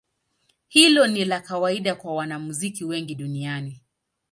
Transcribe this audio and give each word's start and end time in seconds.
Hilo 0.67 1.07
ni 1.07 1.25
la 1.25 1.39
kawaida 1.41 1.95
kwa 1.95 2.15
wanamuziki 2.15 2.85
wengi 2.85 3.15
duniani. 3.15 3.81